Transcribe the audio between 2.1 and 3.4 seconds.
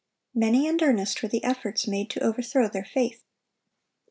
overthrow their faith.